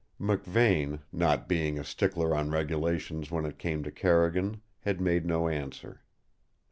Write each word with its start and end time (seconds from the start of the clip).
McVane, 0.19 1.01
not 1.13 1.47
being 1.47 1.77
a 1.77 1.83
stickler 1.83 2.35
on 2.35 2.49
regulations 2.49 3.29
when 3.29 3.45
it 3.45 3.59
came 3.59 3.83
to 3.83 3.91
Carrigan, 3.91 4.59
had 4.79 4.99
made 4.99 5.27
no 5.27 5.47
answer. 5.47 6.01